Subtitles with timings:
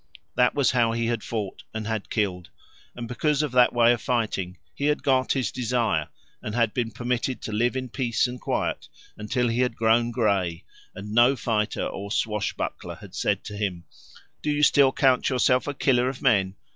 [0.33, 2.49] That was how he had fought and had killed,
[2.95, 6.09] and because of that way of fighting he had got his desire
[6.41, 10.63] and had been permitted to live in peace and quiet until he had grown grey,
[10.95, 13.83] and no fighter or swashbuckler had said to him,
[14.41, 16.55] "Do you still count yourself a killer of men?